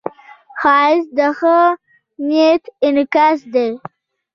[0.59, 1.57] ښایست د ښه
[2.29, 3.69] نیت انعکاس دی